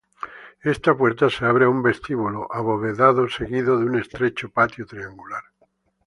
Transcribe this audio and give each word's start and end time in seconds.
Esta 0.63 0.95
puerta 0.97 1.29
se 1.29 1.45
abre 1.45 1.65
a 1.65 1.69
un 1.69 1.83
vestíbulo 1.83 2.47
abovedado 2.51 3.29
seguido 3.29 3.77
de 3.77 3.85
un 3.85 3.99
estrecho 3.99 4.49
patio 4.49 4.87
triangular. 4.87 5.43